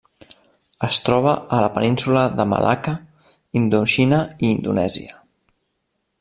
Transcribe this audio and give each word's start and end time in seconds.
Es 0.85 0.97
troba 1.09 1.33
a 1.57 1.59
la 1.65 1.69
Península 1.75 2.23
de 2.39 2.47
Malacca, 2.55 2.95
Indoxina 3.63 4.23
i 4.49 4.53
Indonèsia. 4.57 5.23